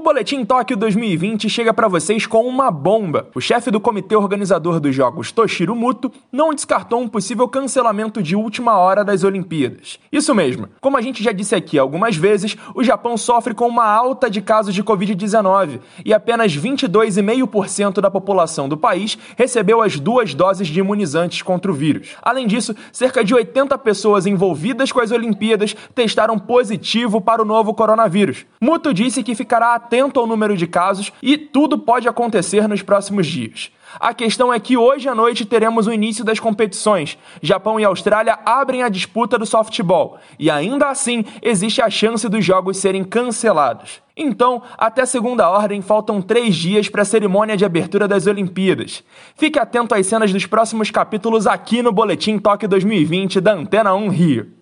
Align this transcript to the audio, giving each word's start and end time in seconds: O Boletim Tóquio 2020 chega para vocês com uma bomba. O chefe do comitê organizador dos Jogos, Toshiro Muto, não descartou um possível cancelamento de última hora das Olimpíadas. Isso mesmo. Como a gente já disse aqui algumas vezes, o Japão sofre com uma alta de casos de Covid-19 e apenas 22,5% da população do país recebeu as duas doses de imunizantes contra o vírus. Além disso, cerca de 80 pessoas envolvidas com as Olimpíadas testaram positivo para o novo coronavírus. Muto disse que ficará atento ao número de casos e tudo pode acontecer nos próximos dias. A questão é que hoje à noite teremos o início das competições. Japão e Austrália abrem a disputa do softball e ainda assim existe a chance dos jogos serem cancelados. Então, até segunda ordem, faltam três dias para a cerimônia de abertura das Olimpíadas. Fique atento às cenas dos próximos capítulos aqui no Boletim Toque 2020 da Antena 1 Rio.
O 0.00 0.02
Boletim 0.02 0.46
Tóquio 0.46 0.78
2020 0.78 1.46
chega 1.50 1.74
para 1.74 1.86
vocês 1.86 2.24
com 2.24 2.48
uma 2.48 2.70
bomba. 2.70 3.28
O 3.34 3.40
chefe 3.40 3.70
do 3.70 3.78
comitê 3.78 4.16
organizador 4.16 4.80
dos 4.80 4.96
Jogos, 4.96 5.30
Toshiro 5.30 5.76
Muto, 5.76 6.10
não 6.32 6.54
descartou 6.54 7.02
um 7.02 7.06
possível 7.06 7.46
cancelamento 7.46 8.22
de 8.22 8.34
última 8.34 8.78
hora 8.78 9.04
das 9.04 9.24
Olimpíadas. 9.24 9.98
Isso 10.10 10.34
mesmo. 10.34 10.70
Como 10.80 10.96
a 10.96 11.02
gente 11.02 11.22
já 11.22 11.32
disse 11.32 11.54
aqui 11.54 11.78
algumas 11.78 12.16
vezes, 12.16 12.56
o 12.74 12.82
Japão 12.82 13.14
sofre 13.18 13.52
com 13.52 13.68
uma 13.68 13.84
alta 13.84 14.30
de 14.30 14.40
casos 14.40 14.74
de 14.74 14.82
Covid-19 14.82 15.80
e 16.02 16.14
apenas 16.14 16.56
22,5% 16.56 18.00
da 18.00 18.10
população 18.10 18.70
do 18.70 18.78
país 18.78 19.18
recebeu 19.36 19.82
as 19.82 20.00
duas 20.00 20.32
doses 20.32 20.68
de 20.68 20.80
imunizantes 20.80 21.42
contra 21.42 21.70
o 21.70 21.74
vírus. 21.74 22.16
Além 22.22 22.46
disso, 22.46 22.74
cerca 22.90 23.22
de 23.22 23.34
80 23.34 23.76
pessoas 23.76 24.24
envolvidas 24.24 24.90
com 24.90 25.00
as 25.00 25.10
Olimpíadas 25.10 25.76
testaram 25.94 26.38
positivo 26.38 27.20
para 27.20 27.42
o 27.42 27.44
novo 27.44 27.74
coronavírus. 27.74 28.46
Muto 28.58 28.94
disse 28.94 29.22
que 29.22 29.34
ficará 29.34 29.74
atento 29.90 30.20
ao 30.20 30.26
número 30.26 30.56
de 30.56 30.68
casos 30.68 31.12
e 31.20 31.36
tudo 31.36 31.76
pode 31.76 32.06
acontecer 32.06 32.68
nos 32.68 32.80
próximos 32.80 33.26
dias. 33.26 33.72
A 33.98 34.14
questão 34.14 34.54
é 34.54 34.60
que 34.60 34.76
hoje 34.76 35.08
à 35.08 35.14
noite 35.16 35.44
teremos 35.44 35.88
o 35.88 35.92
início 35.92 36.24
das 36.24 36.38
competições. 36.38 37.18
Japão 37.42 37.80
e 37.80 37.84
Austrália 37.84 38.38
abrem 38.46 38.84
a 38.84 38.88
disputa 38.88 39.36
do 39.36 39.44
softball 39.44 40.18
e 40.38 40.48
ainda 40.48 40.88
assim 40.88 41.24
existe 41.42 41.82
a 41.82 41.90
chance 41.90 42.28
dos 42.28 42.44
jogos 42.44 42.76
serem 42.76 43.02
cancelados. 43.02 44.00
Então, 44.16 44.62
até 44.78 45.04
segunda 45.04 45.50
ordem, 45.50 45.82
faltam 45.82 46.22
três 46.22 46.54
dias 46.54 46.88
para 46.88 47.02
a 47.02 47.04
cerimônia 47.04 47.56
de 47.56 47.64
abertura 47.64 48.06
das 48.06 48.28
Olimpíadas. 48.28 49.02
Fique 49.34 49.58
atento 49.58 49.92
às 49.92 50.06
cenas 50.06 50.32
dos 50.32 50.46
próximos 50.46 50.88
capítulos 50.92 51.48
aqui 51.48 51.82
no 51.82 51.90
Boletim 51.90 52.38
Toque 52.38 52.68
2020 52.68 53.40
da 53.40 53.54
Antena 53.54 53.92
1 53.92 54.08
Rio. 54.08 54.59